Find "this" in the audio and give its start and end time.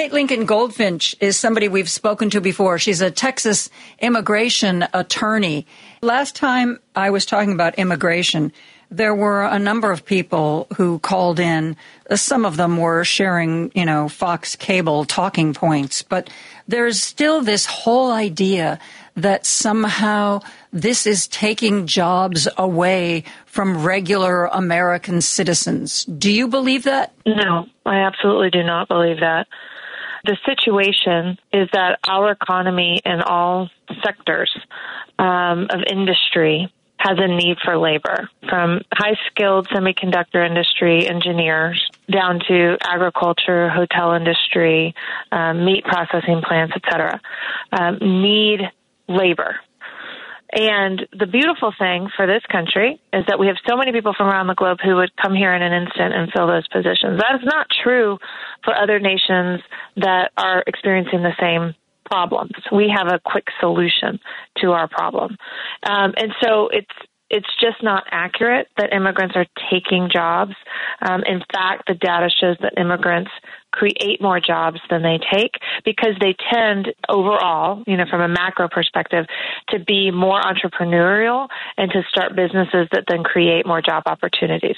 17.42-17.66, 20.72-21.06, 52.26-52.42